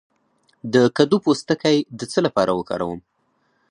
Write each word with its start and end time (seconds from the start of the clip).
د 0.73 0.75
کدو 0.97 1.15
پوستکی 1.25 1.77
د 1.99 2.01
څه 2.11 2.19
لپاره 2.25 2.51
وکاروم؟ 2.55 2.99